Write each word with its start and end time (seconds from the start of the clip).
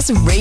Masterclass 0.00 0.26
Radio. 0.26 0.39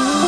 Ooh. 0.00 0.27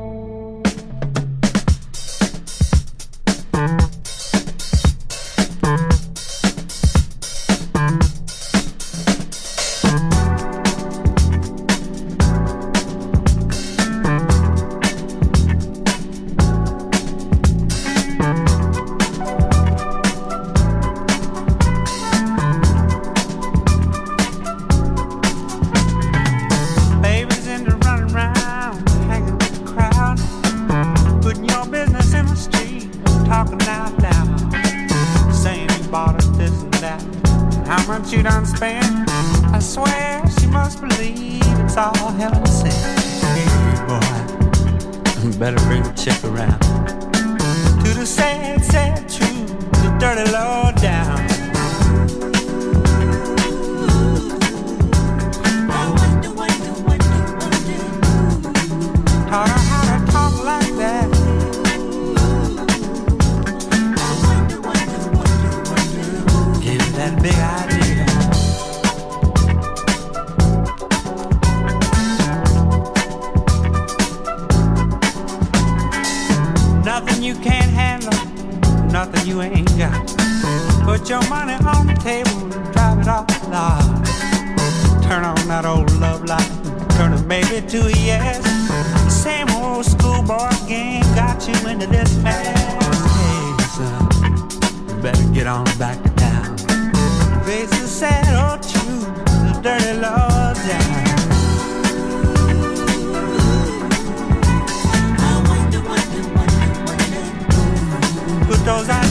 bought 35.91 36.23
her 36.23 36.31
this 36.31 36.61
and 36.61 36.73
that. 36.75 37.01
How 37.67 37.85
much 37.85 38.13
you 38.13 38.23
done 38.23 38.45
spent? 38.45 38.85
I 39.53 39.59
swear 39.59 40.23
she 40.39 40.47
must 40.47 40.79
believe 40.79 41.41
it's 41.59 41.75
all 41.75 41.93
hell. 42.13 42.31
Hey 43.35 43.45
boy, 43.87 45.37
better 45.39 45.59
bring 45.67 45.85
a 45.85 45.93
check 45.93 46.23
around. 46.23 46.59
To 47.83 47.93
the 47.93 48.05
sad, 48.05 48.63
sad 48.63 49.09
truth, 49.09 49.49
the 49.83 49.97
dirty 49.99 50.31
low 50.31 50.71
down. 50.81 51.19
All 59.33 59.45
right. 59.45 59.70
Put 81.01 81.09
your 81.09 81.29
money 81.29 81.53
on 81.53 81.87
the 81.87 81.95
table 81.95 82.53
and 82.53 82.73
drive 82.73 82.99
it 82.99 83.07
off 83.07 83.25
the 83.25 83.49
lot. 83.49 83.81
Turn 85.01 85.23
on 85.23 85.47
that 85.47 85.65
old 85.65 85.91
love 85.99 86.23
light, 86.25 86.47
turn 86.91 87.13
it 87.13 87.25
maybe 87.25 87.59
to 87.69 87.87
a 87.87 87.89
yes. 87.89 88.45
Same 89.11 89.49
old 89.49 89.83
schoolboy 89.83 90.51
game 90.67 91.01
got 91.15 91.41
you 91.47 91.55
into 91.67 91.87
this 91.87 92.15
mess. 92.17 92.45
Hey, 93.17 93.63
son, 93.73 95.01
better 95.01 95.23
get 95.33 95.47
on 95.47 95.65
back 95.79 95.97
to 96.03 96.09
town. 96.21 96.55
Face 97.45 97.71
the 97.71 97.87
sad 97.87 98.35
old 98.37 98.61
truth, 98.61 99.07
the 99.25 99.59
dirty 99.63 99.99
law 99.99 100.53
down. 100.53 101.01
Put 108.45 108.63
those 108.65 108.87
eyes 108.87 109.10